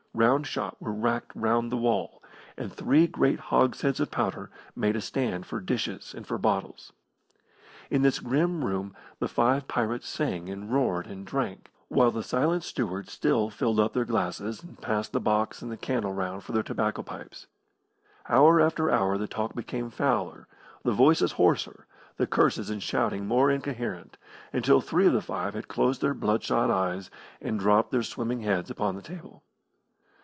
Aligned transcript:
Round 0.13 0.45
shot 0.45 0.79
were 0.81 0.91
racked 0.91 1.31
round 1.35 1.71
the 1.71 1.77
wall, 1.77 2.21
and 2.57 2.71
three 2.71 3.07
great 3.07 3.39
hogsheads 3.39 4.01
of 4.01 4.11
powder 4.11 4.49
made 4.75 4.97
a 4.97 5.01
stand 5.01 5.45
for 5.45 5.61
dishes 5.61 6.13
and 6.13 6.27
for 6.27 6.37
bottles. 6.37 6.91
In 7.89 8.01
this 8.01 8.19
grim 8.19 8.65
room 8.65 8.93
the 9.19 9.29
five 9.29 9.69
pirates 9.69 10.09
sang 10.09 10.49
and 10.49 10.71
roared 10.71 11.07
and 11.07 11.25
drank, 11.25 11.71
while 11.87 12.11
the 12.11 12.23
silent 12.23 12.65
steward 12.65 13.07
still 13.07 13.49
filled 13.49 13.79
up 13.79 13.93
their 13.93 14.03
glasses, 14.05 14.61
and 14.61 14.79
passed 14.81 15.13
the 15.13 15.21
box 15.21 15.61
and 15.61 15.71
the 15.71 15.77
candle 15.77 16.13
round 16.13 16.43
for 16.43 16.51
their 16.51 16.61
tobacco 16.61 17.01
pipes. 17.03 17.47
Hour 18.27 18.59
after 18.59 18.91
hour 18.91 19.17
the 19.17 19.27
talk 19.29 19.55
became 19.55 19.89
fouler, 19.89 20.45
the 20.83 20.91
voices 20.91 21.31
hoarser, 21.31 21.87
the 22.17 22.27
curses 22.27 22.69
and 22.69 22.83
shoutings 22.83 23.25
more 23.25 23.49
incoherent, 23.49 24.17
until 24.51 24.81
three 24.81 25.07
of 25.07 25.13
the 25.13 25.21
five 25.21 25.53
had 25.53 25.69
closed 25.69 26.01
their 26.01 26.13
blood 26.13 26.43
shot 26.43 26.69
eyes, 26.69 27.09
and 27.39 27.57
dropped 27.61 27.91
their 27.91 28.03
swimming 28.03 28.41
heads 28.41 28.69
upon 28.69 28.95
the 28.95 29.01
table. 29.01 29.41